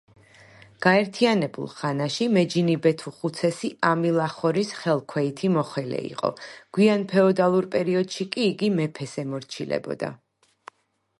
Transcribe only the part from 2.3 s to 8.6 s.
მეჯინიბეთუხუცესი ამილახორის ხელქვეითი მოხელე იყო, გვიანდელ ფეოდალურ პერიოდში კი